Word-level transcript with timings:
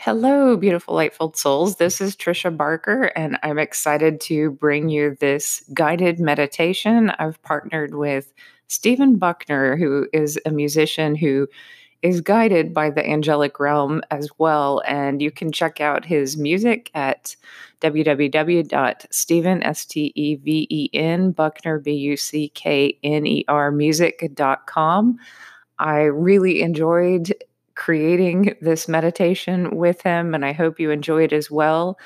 Hello, 0.00 0.56
beautiful 0.56 0.94
Lightful 0.94 1.34
Souls. 1.34 1.74
This 1.74 2.00
is 2.00 2.14
Tricia 2.14 2.56
Barker, 2.56 3.10
and 3.16 3.36
I'm 3.42 3.58
excited 3.58 4.20
to 4.22 4.52
bring 4.52 4.88
you 4.90 5.16
this 5.18 5.64
guided 5.74 6.20
meditation. 6.20 7.10
I've 7.18 7.42
partnered 7.42 7.96
with 7.96 8.32
Steven 8.68 9.16
Buckner, 9.16 9.76
who 9.76 10.06
is 10.12 10.38
a 10.46 10.52
musician 10.52 11.16
who 11.16 11.48
is 12.02 12.20
guided 12.20 12.72
by 12.72 12.90
the 12.90 13.04
angelic 13.04 13.58
realm 13.58 14.00
as 14.12 14.30
well. 14.38 14.84
And 14.86 15.20
you 15.20 15.32
can 15.32 15.50
check 15.50 15.80
out 15.80 16.04
his 16.04 16.36
music 16.36 16.92
at 16.94 17.34
www.steven, 17.80 19.62
S-T-E-V-E-N, 19.64 21.32
Buckner, 21.32 21.80
B-U-C-K-N-E-R, 21.80 23.70
music.com. 23.72 25.18
I 25.80 25.98
really 26.02 26.62
enjoyed 26.62 27.34
creating 27.78 28.56
this 28.60 28.88
meditation 28.88 29.76
with 29.76 30.02
him, 30.02 30.34
and 30.34 30.44
I 30.44 30.52
hope 30.52 30.80
you 30.80 30.90
enjoy 30.90 31.22
it 31.22 31.32
as 31.32 31.48
well. 31.48 31.96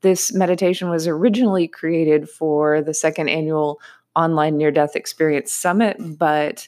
This 0.00 0.32
meditation 0.32 0.88
was 0.88 1.06
originally 1.06 1.68
created 1.68 2.26
for 2.28 2.80
the 2.80 2.94
second 2.94 3.28
annual 3.28 3.80
Online 4.16 4.56
Near 4.56 4.70
Death 4.70 4.96
Experience 4.96 5.52
Summit, 5.52 5.98
but 6.18 6.66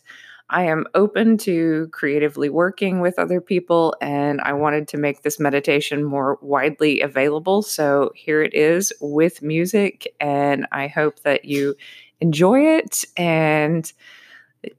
I 0.51 0.65
am 0.65 0.85
open 0.95 1.39
to 1.39 1.89
creatively 1.93 2.51
working 2.51 3.01
with 3.01 3.19
other 3.19 3.41
people, 3.41 3.97
and 4.03 4.39
I 4.43 4.53
wanted 4.53 4.87
to 4.89 4.99
make 4.99 5.23
this 5.23 5.41
meditation 5.41 6.05
more 6.05 6.39
widely 6.43 7.01
available. 7.01 7.63
So 7.63 8.13
here 8.15 8.43
it 8.43 8.53
is 8.53 8.93
with 9.01 9.41
music, 9.41 10.15
and 10.21 10.67
I 10.73 10.89
hope 10.89 11.21
that 11.21 11.47
you 11.47 11.75
enjoy 12.21 12.61
it. 12.77 13.03
And 13.17 13.91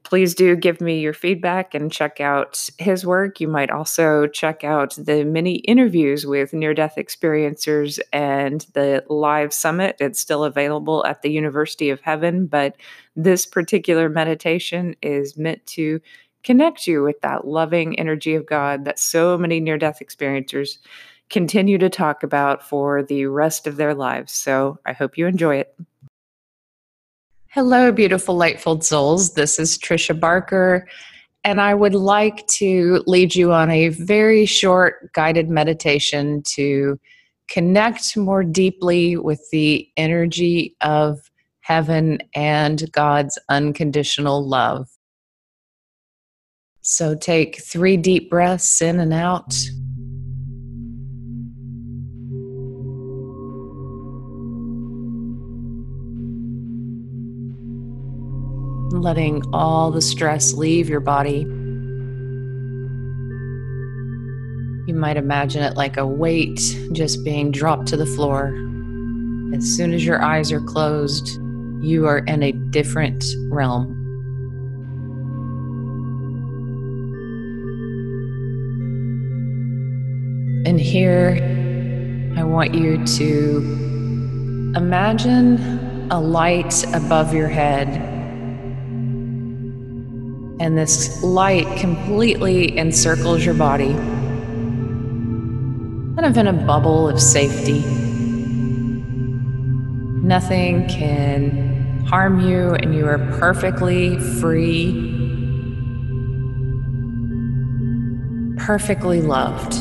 please 0.02 0.34
do 0.34 0.56
give 0.56 0.80
me 0.80 1.00
your 1.00 1.12
feedback 1.12 1.74
and 1.74 1.92
check 1.92 2.20
out 2.20 2.68
his 2.78 3.04
work. 3.04 3.40
You 3.40 3.48
might 3.48 3.70
also 3.70 4.26
check 4.26 4.64
out 4.64 4.94
the 4.96 5.24
many 5.24 5.56
interviews 5.56 6.26
with 6.26 6.52
near 6.52 6.72
death 6.74 6.94
experiencers 6.96 7.98
and 8.12 8.66
the 8.72 9.04
live 9.08 9.52
summit. 9.52 9.96
It's 10.00 10.20
still 10.20 10.44
available 10.44 11.04
at 11.04 11.22
the 11.22 11.30
University 11.30 11.90
of 11.90 12.00
Heaven, 12.00 12.46
but 12.46 12.76
this 13.14 13.46
particular 13.46 14.08
meditation 14.08 14.96
is 15.02 15.36
meant 15.36 15.64
to 15.66 16.00
connect 16.42 16.86
you 16.86 17.02
with 17.02 17.20
that 17.22 17.46
loving 17.46 17.98
energy 17.98 18.34
of 18.34 18.46
God 18.46 18.84
that 18.84 18.98
so 18.98 19.36
many 19.36 19.60
near 19.60 19.78
death 19.78 20.00
experiencers 20.02 20.78
continue 21.30 21.78
to 21.78 21.88
talk 21.88 22.22
about 22.22 22.62
for 22.62 23.02
the 23.02 23.26
rest 23.26 23.66
of 23.66 23.76
their 23.76 23.94
lives. 23.94 24.32
So 24.32 24.78
I 24.84 24.92
hope 24.92 25.16
you 25.16 25.26
enjoy 25.26 25.56
it. 25.56 25.74
Hello, 27.54 27.92
beautiful 27.92 28.34
Lightful 28.34 28.82
Souls. 28.82 29.34
This 29.34 29.60
is 29.60 29.78
Tricia 29.78 30.18
Barker, 30.18 30.88
and 31.44 31.60
I 31.60 31.72
would 31.72 31.94
like 31.94 32.44
to 32.48 33.04
lead 33.06 33.36
you 33.36 33.52
on 33.52 33.70
a 33.70 33.90
very 33.90 34.44
short 34.44 35.12
guided 35.12 35.48
meditation 35.48 36.42
to 36.56 36.98
connect 37.46 38.16
more 38.16 38.42
deeply 38.42 39.16
with 39.16 39.48
the 39.52 39.88
energy 39.96 40.74
of 40.80 41.30
heaven 41.60 42.18
and 42.34 42.90
God's 42.90 43.38
unconditional 43.48 44.44
love. 44.44 44.88
So 46.80 47.14
take 47.14 47.62
three 47.62 47.96
deep 47.96 48.30
breaths 48.30 48.82
in 48.82 48.98
and 48.98 49.12
out. 49.12 49.54
Letting 59.04 59.42
all 59.52 59.90
the 59.90 60.00
stress 60.00 60.54
leave 60.54 60.88
your 60.88 60.98
body. 60.98 61.40
You 64.86 64.94
might 64.94 65.18
imagine 65.18 65.62
it 65.62 65.76
like 65.76 65.98
a 65.98 66.06
weight 66.06 66.58
just 66.92 67.22
being 67.22 67.50
dropped 67.50 67.86
to 67.88 67.98
the 67.98 68.06
floor. 68.06 68.54
As 69.54 69.64
soon 69.64 69.92
as 69.92 70.06
your 70.06 70.22
eyes 70.22 70.50
are 70.50 70.60
closed, 70.60 71.38
you 71.82 72.06
are 72.06 72.20
in 72.20 72.42
a 72.42 72.52
different 72.52 73.22
realm. 73.50 73.90
And 80.66 80.80
here, 80.80 81.36
I 82.38 82.42
want 82.42 82.72
you 82.72 83.04
to 83.04 84.72
imagine 84.76 86.08
a 86.10 86.18
light 86.18 86.84
above 86.94 87.34
your 87.34 87.48
head 87.48 88.13
and 90.60 90.78
this 90.78 91.22
light 91.22 91.66
completely 91.78 92.78
encircles 92.78 93.44
your 93.44 93.54
body, 93.54 93.92
kind 96.14 96.24
of 96.24 96.36
in 96.36 96.46
a 96.46 96.52
bubble 96.52 97.08
of 97.08 97.20
safety. 97.20 97.80
Nothing 100.22 100.86
can 100.88 102.04
harm 102.06 102.40
you, 102.40 102.74
and 102.74 102.94
you 102.94 103.06
are 103.06 103.18
perfectly 103.38 104.18
free, 104.40 105.10
perfectly 108.56 109.20
loved. 109.20 109.74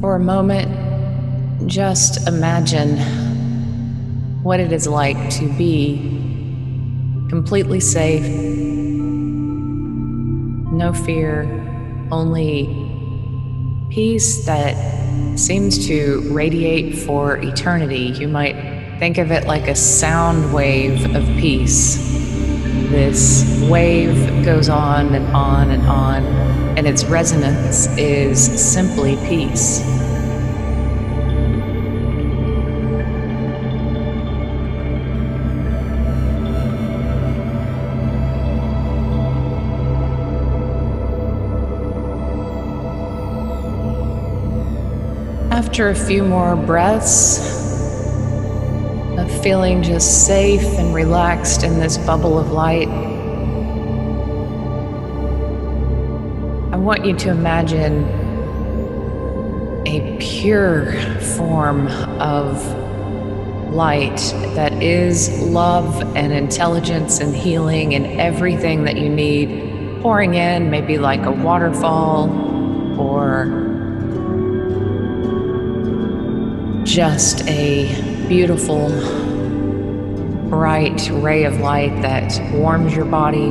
For 0.00 0.14
a 0.14 0.20
moment, 0.20 0.68
just 1.66 2.28
imagine 2.28 3.25
what 4.46 4.60
it 4.60 4.70
is 4.70 4.86
like 4.86 5.18
to 5.28 5.48
be 5.54 5.96
completely 7.28 7.80
safe, 7.80 8.24
no 10.70 10.92
fear, 10.92 11.42
only 12.12 12.66
peace 13.90 14.46
that 14.46 14.76
seems 15.36 15.88
to 15.88 16.20
radiate 16.32 16.96
for 16.96 17.38
eternity. 17.38 18.14
You 18.20 18.28
might 18.28 18.54
think 19.00 19.18
of 19.18 19.32
it 19.32 19.48
like 19.48 19.66
a 19.66 19.74
sound 19.74 20.54
wave 20.54 21.16
of 21.16 21.24
peace. 21.40 21.96
This 22.88 23.44
wave 23.68 24.44
goes 24.44 24.68
on 24.68 25.12
and 25.16 25.26
on 25.34 25.72
and 25.72 25.84
on, 25.88 26.24
and 26.78 26.86
its 26.86 27.04
resonance 27.06 27.88
is 27.98 28.38
simply 28.72 29.16
peace. 29.26 29.80
After 45.66 45.88
a 45.88 45.94
few 45.96 46.22
more 46.22 46.54
breaths 46.54 47.38
of 49.18 49.42
feeling 49.42 49.82
just 49.82 50.24
safe 50.24 50.62
and 50.62 50.94
relaxed 50.94 51.64
in 51.64 51.80
this 51.80 51.98
bubble 51.98 52.38
of 52.38 52.52
light, 52.52 52.88
I 56.72 56.76
want 56.76 57.04
you 57.04 57.16
to 57.16 57.30
imagine 57.30 58.04
a 59.86 60.16
pure 60.20 60.92
form 61.36 61.88
of 61.88 62.64
light 63.74 64.18
that 64.54 64.72
is 64.80 65.28
love 65.42 66.00
and 66.16 66.32
intelligence 66.32 67.18
and 67.18 67.34
healing 67.34 67.92
and 67.96 68.06
everything 68.20 68.84
that 68.84 68.96
you 68.96 69.08
need. 69.08 70.00
Pouring 70.00 70.34
in, 70.34 70.70
maybe 70.70 70.96
like 70.96 71.26
a 71.26 71.32
waterfall 71.32 72.30
or 73.00 73.65
just 76.96 77.46
a 77.46 78.26
beautiful, 78.26 78.88
bright 80.48 81.10
ray 81.12 81.44
of 81.44 81.60
light 81.60 81.94
that 82.00 82.40
warms 82.54 82.96
your 82.96 83.04
body, 83.04 83.50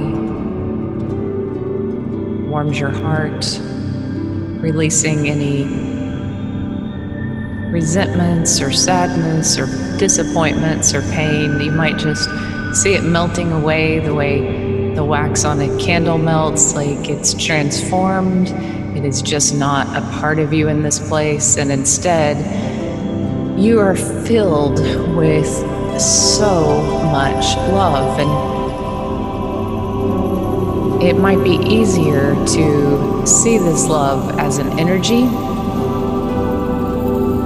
warms 2.50 2.80
your 2.80 2.90
heart, 2.90 3.46
releasing 4.64 5.30
any 5.30 5.64
resentments 7.72 8.60
or 8.60 8.72
sadness 8.72 9.60
or 9.60 9.68
disappointments 10.00 10.96
or 10.96 11.04
pain. 11.12 11.62
You 11.62 11.70
might 11.70 12.00
just 12.00 12.28
see 12.74 12.96
it 12.96 13.04
melting 13.04 13.52
away 13.52 14.00
the 14.00 14.16
way 14.16 14.96
the 14.96 15.06
wax 15.06 15.46
on 15.46 15.62
a 15.62 15.78
candle 15.78 16.18
melts, 16.18 16.74
like 16.74 17.08
it's 17.10 17.36
transformed. 17.36 18.50
It 18.98 19.06
is 19.06 19.22
just 19.22 19.54
not 19.54 19.86
a 19.96 20.02
part 20.20 20.40
of 20.40 20.52
you 20.52 20.68
in 20.68 20.82
this 20.82 20.98
place, 21.08 21.58
and 21.58 21.72
instead, 21.72 22.38
you 23.58 23.80
are 23.80 23.96
filled 23.96 24.80
with 25.16 25.48
so 26.00 26.82
much 27.12 27.56
love 27.72 28.20
and 28.20 28.56
it 31.02 31.18
might 31.18 31.42
be 31.42 31.56
easier 31.66 32.36
to 32.46 33.26
see 33.26 33.58
this 33.58 33.88
love 33.88 34.38
as 34.40 34.58
an 34.58 34.78
energy 34.78 35.24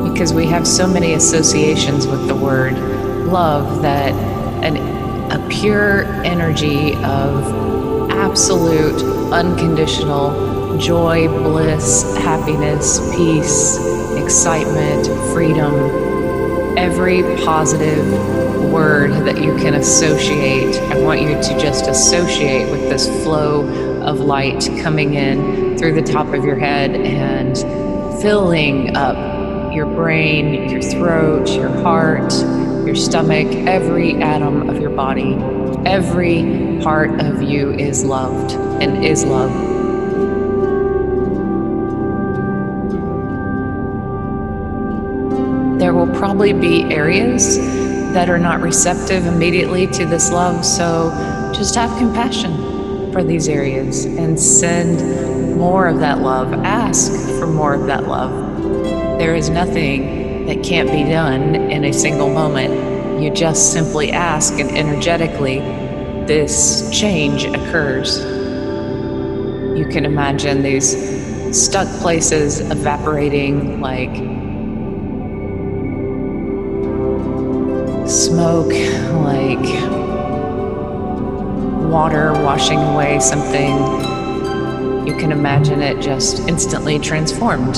because 0.09 0.33
we 0.33 0.47
have 0.47 0.67
so 0.67 0.87
many 0.87 1.13
associations 1.13 2.07
with 2.07 2.27
the 2.27 2.35
word 2.35 2.73
love 3.27 3.83
that 3.83 4.11
an, 4.63 4.77
a 5.31 5.47
pure 5.47 6.05
energy 6.23 6.95
of 6.95 8.09
absolute, 8.09 9.01
unconditional 9.31 10.77
joy, 10.79 11.27
bliss, 11.27 12.17
happiness, 12.17 12.99
peace, 13.15 13.77
excitement, 14.29 15.07
freedom, 15.33 15.73
every 16.77 17.23
positive 17.43 18.05
word 18.71 19.09
that 19.25 19.41
you 19.41 19.55
can 19.55 19.73
associate. 19.73 20.75
I 20.91 21.01
want 21.01 21.19
you 21.19 21.29
to 21.29 21.59
just 21.59 21.87
associate 21.87 22.69
with 22.69 22.81
this 22.81 23.07
flow 23.23 23.67
of 24.03 24.19
light 24.19 24.69
coming 24.83 25.15
in 25.15 25.79
through 25.79 25.93
the 25.93 26.03
top 26.03 26.27
of 26.27 26.45
your 26.45 26.57
head 26.57 26.91
and 26.91 27.57
filling 28.21 28.95
up 28.95 29.73
your 29.73 29.87
brain, 29.87 30.69
your 30.69 30.83
throat, 30.83 31.49
your 31.49 31.69
heart, 31.81 32.31
your 32.85 32.95
stomach, 32.95 33.47
every 33.67 34.13
atom 34.21 34.69
of 34.69 34.79
your 34.79 34.91
body. 34.91 35.33
Every 35.87 36.79
part 36.83 37.19
of 37.19 37.41
you 37.41 37.71
is 37.71 38.05
loved 38.05 38.51
and 38.51 39.03
is 39.03 39.25
loved. 39.25 39.78
Probably 46.19 46.51
be 46.51 46.83
areas 46.93 47.57
that 48.13 48.29
are 48.29 48.37
not 48.37 48.59
receptive 48.59 49.25
immediately 49.25 49.87
to 49.87 50.05
this 50.05 50.31
love, 50.31 50.65
so 50.65 51.09
just 51.55 51.75
have 51.75 51.89
compassion 51.97 53.11
for 53.13 53.23
these 53.23 53.47
areas 53.47 54.03
and 54.03 54.37
send 54.37 55.57
more 55.57 55.87
of 55.87 56.01
that 56.01 56.19
love. 56.19 56.51
Ask 56.65 57.13
for 57.39 57.47
more 57.47 57.73
of 57.73 57.85
that 57.87 58.05
love. 58.05 58.61
There 59.17 59.33
is 59.33 59.49
nothing 59.49 60.45
that 60.45 60.61
can't 60.61 60.91
be 60.91 61.03
done 61.09 61.55
in 61.55 61.85
a 61.85 61.93
single 61.93 62.29
moment. 62.29 63.23
You 63.23 63.31
just 63.31 63.71
simply 63.71 64.11
ask, 64.11 64.53
and 64.59 64.69
energetically, 64.71 65.59
this 66.25 66.89
change 66.91 67.45
occurs. 67.45 68.19
You 69.77 69.87
can 69.89 70.03
imagine 70.03 70.63
these 70.63 70.97
stuck 71.57 71.87
places 72.01 72.59
evaporating 72.59 73.79
like 73.79 74.38
smoke, 78.09 78.73
like 79.23 79.59
water 81.91 82.33
washing 82.33 82.79
away 82.79 83.19
something. 83.19 83.77
You 85.07 85.15
can 85.17 85.31
imagine 85.31 85.81
it 85.81 86.01
just 86.01 86.39
instantly 86.47 86.97
transformed. 86.97 87.75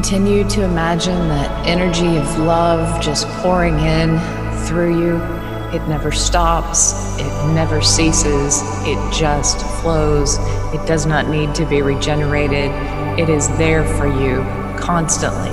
Continue 0.00 0.48
to 0.48 0.64
imagine 0.64 1.28
that 1.28 1.66
energy 1.66 2.16
of 2.16 2.38
love 2.38 3.02
just 3.02 3.28
pouring 3.42 3.78
in 3.80 4.18
through 4.64 4.98
you. 4.98 5.16
It 5.78 5.86
never 5.88 6.10
stops, 6.10 7.18
it 7.18 7.52
never 7.52 7.82
ceases, 7.82 8.62
it 8.86 9.12
just 9.12 9.58
flows. 9.82 10.38
It 10.72 10.86
does 10.86 11.04
not 11.04 11.28
need 11.28 11.54
to 11.54 11.66
be 11.66 11.82
regenerated. 11.82 12.70
It 13.20 13.28
is 13.28 13.48
there 13.58 13.84
for 13.98 14.06
you 14.06 14.38
constantly, 14.78 15.50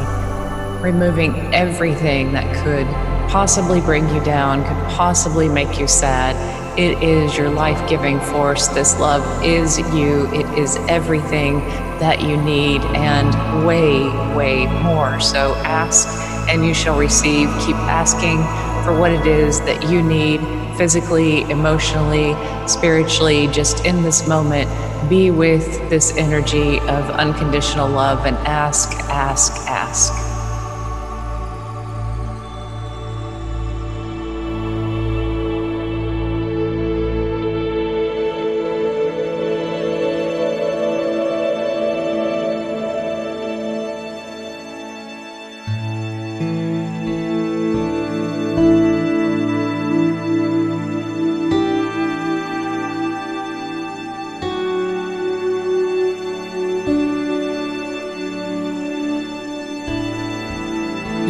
removing 0.82 1.54
everything 1.54 2.32
that 2.32 2.48
could 2.64 2.88
possibly 3.30 3.82
bring 3.82 4.08
you 4.16 4.24
down, 4.24 4.64
could 4.64 4.96
possibly 4.96 5.50
make 5.50 5.78
you 5.78 5.90
sad. 5.90 6.38
It 6.78 7.02
is 7.02 7.36
your 7.36 7.50
life 7.50 7.90
giving 7.90 8.20
force. 8.20 8.68
This 8.68 9.00
love 9.00 9.44
is 9.44 9.80
you, 9.80 10.32
it 10.32 10.46
is 10.60 10.76
everything 10.88 11.60
that 12.00 12.22
you 12.22 12.38
need 12.38 12.82
and 12.84 13.66
way, 13.66 14.08
way 14.36 14.68
more. 14.84 15.20
So 15.20 15.56
ask 15.66 16.08
and 16.48 16.64
you 16.64 16.76
shall 16.76 16.96
receive. 16.96 17.48
Keep 17.66 17.78
asking 17.78 18.38
for 18.86 18.96
what 18.96 19.12
it 19.12 19.26
is 19.26 19.60
that 19.62 19.90
you 19.90 20.04
need 20.04 20.40
physically, 20.78 21.42
emotionally, 21.50 22.36
spiritually, 22.68 23.48
just 23.48 23.84
in 23.84 24.04
this 24.04 24.28
moment. 24.28 24.70
Be 25.10 25.32
with 25.32 25.90
this 25.90 26.16
energy 26.16 26.80
of 26.82 27.10
unconditional 27.10 27.90
love 27.90 28.28
and 28.28 28.38
ask, 28.46 28.92
ask, 29.10 29.52
ask. 29.68 30.27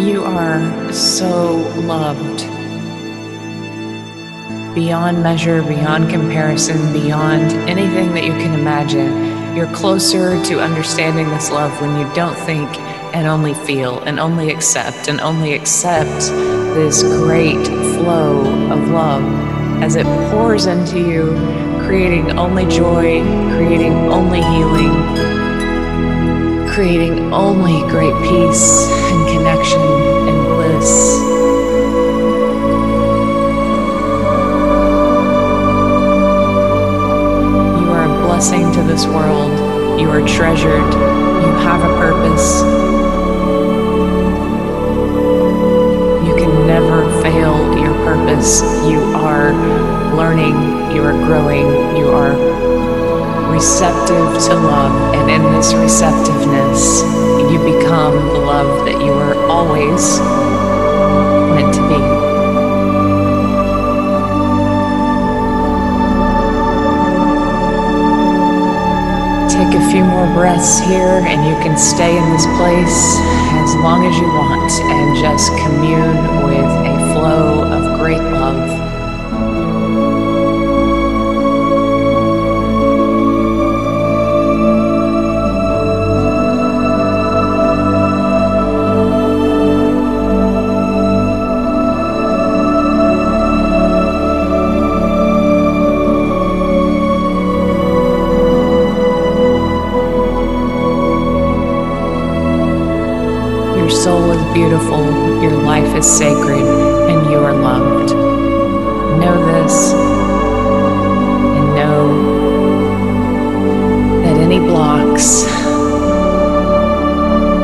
You 0.08 0.24
are 0.24 0.94
so 0.94 1.58
loved. 1.82 2.40
Beyond 4.74 5.22
measure, 5.22 5.62
beyond 5.62 6.10
comparison, 6.10 6.94
beyond 6.94 7.52
anything 7.70 8.14
that 8.14 8.24
you 8.24 8.32
can 8.32 8.58
imagine. 8.58 9.54
You're 9.54 9.70
closer 9.74 10.42
to 10.46 10.62
understanding 10.62 11.28
this 11.28 11.52
love 11.52 11.82
when 11.82 12.00
you 12.00 12.10
don't 12.16 12.38
think 12.38 12.70
and 13.14 13.28
only 13.28 13.54
feel 13.54 14.00
and 14.00 14.18
only 14.18 14.50
accept 14.50 15.10
and 15.10 15.20
only 15.20 15.52
accept 15.52 16.22
this 16.74 17.04
great 17.04 17.68
flow 17.68 18.40
of 18.72 18.88
love 18.88 19.24
as 19.84 19.98
it 19.98 20.06
pours 20.32 20.68
into 20.68 21.00
you, 21.00 21.34
creating 21.86 22.40
only 22.40 22.66
joy, 22.68 23.22
creating 23.58 23.92
only 24.10 24.42
healing, 24.42 24.94
creating 26.70 27.34
only 27.34 27.82
great 27.92 28.16
peace 28.24 28.97
and 29.76 30.38
bliss. 30.48 31.18
You 37.80 37.88
are 37.92 38.06
a 38.06 38.26
blessing 38.26 38.72
to 38.74 38.84
this 38.84 39.06
world. 39.08 40.00
You 40.00 40.10
are 40.10 40.26
treasured. 40.28 40.94
You 40.94 41.52
have 41.66 41.82
a 41.84 41.94
purpose. 41.98 42.62
You 46.28 46.36
can 46.36 46.68
never 46.68 47.10
fail 47.22 47.78
your 47.78 47.94
purpose. 48.06 48.62
You 48.88 49.00
are 49.16 49.54
learning, 50.16 50.56
you 50.96 51.04
are 51.04 51.14
growing, 51.26 51.68
you 51.98 52.10
are 52.10 52.36
receptive 53.52 54.28
to 54.46 54.56
love, 54.56 55.16
and 55.16 55.30
in 55.30 55.42
this 55.54 55.74
receptiveness, 55.74 57.02
you 57.58 57.80
become 57.80 58.14
the 58.34 58.40
love 58.40 58.86
that 58.86 59.02
you 59.04 59.12
were 59.12 59.36
always 59.50 60.20
meant 61.56 61.74
to 61.74 61.82
be. 61.88 61.98
Take 69.50 69.74
a 69.76 69.92
few 69.92 70.04
more 70.04 70.28
breaths 70.34 70.80
here, 70.80 71.22
and 71.26 71.46
you 71.48 71.56
can 71.64 71.78
stay 71.78 72.18
in 72.18 72.30
this 72.32 72.46
place 72.58 73.18
as 73.64 73.76
long 73.76 74.06
as 74.06 74.16
you 74.18 74.28
want 74.28 74.72
and 74.72 75.18
just 75.18 75.52
commune 75.58 76.44
with 76.46 76.66
a 76.66 77.14
flow 77.14 77.64
of 77.64 78.00
great 78.00 78.22
love. 78.22 78.88
Beautiful, 104.58 105.42
your 105.42 105.52
life 105.52 105.96
is 105.96 106.06
sacred, 106.06 106.64
and 107.10 107.30
you 107.30 107.38
are 107.38 107.54
loved. 107.54 108.12
Know 109.20 109.38
this 109.46 109.94
and 109.94 111.76
know 111.76 112.04
that 114.24 114.38
any 114.38 114.58
blocks, 114.58 115.44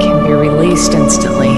can 0.03 0.23
be 0.23 0.33
released 0.33 0.93
instantly. 0.93 1.55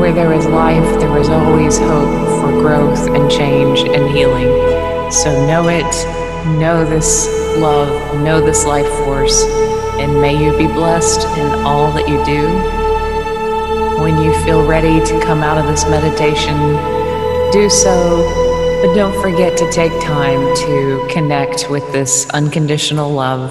Where 0.00 0.12
there 0.12 0.32
is 0.32 0.44
life, 0.46 0.98
there 0.98 1.18
is 1.18 1.28
always 1.28 1.78
hope 1.78 2.40
for 2.40 2.50
growth 2.50 3.08
and 3.10 3.30
change 3.30 3.80
and 3.80 4.10
healing. 4.10 4.50
So 5.12 5.46
know 5.46 5.68
it, 5.68 5.84
know 6.58 6.84
this 6.84 7.28
love, 7.58 8.20
know 8.22 8.40
this 8.40 8.64
life 8.64 8.88
force, 9.04 9.44
and 10.00 10.20
may 10.20 10.36
you 10.42 10.56
be 10.56 10.66
blessed 10.66 11.26
in 11.38 11.64
all 11.66 11.92
that 11.92 12.08
you 12.08 12.24
do. 12.24 12.42
When 14.02 14.22
you 14.22 14.32
feel 14.44 14.66
ready 14.66 15.00
to 15.04 15.20
come 15.20 15.42
out 15.42 15.58
of 15.58 15.66
this 15.66 15.84
meditation, 15.86 16.56
do 17.52 17.68
so 17.70 18.46
but 18.80 18.94
don't 18.94 19.20
forget 19.22 19.56
to 19.56 19.70
take 19.72 19.92
time 20.02 20.54
to 20.54 21.08
connect 21.10 21.70
with 21.70 21.90
this 21.92 22.28
unconditional 22.30 23.10
love 23.10 23.50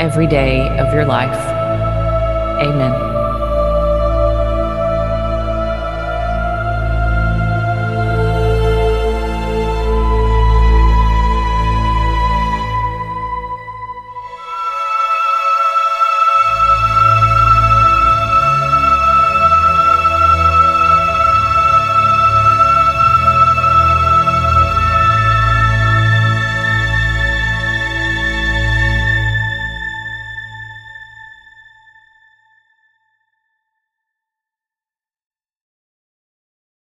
every 0.00 0.26
day 0.26 0.66
of 0.78 0.94
your 0.94 1.04
life. 1.04 1.38
Amen. 2.62 3.15